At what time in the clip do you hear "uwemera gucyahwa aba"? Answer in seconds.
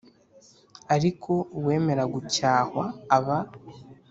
1.57-3.37